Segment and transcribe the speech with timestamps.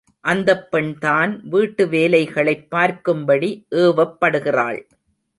[0.23, 3.49] அந்தப் பெண்தான் வீட்டு வேலைகளைப் பார்க்கும்படி
[3.75, 4.79] ஏவப்படுகிறாள்.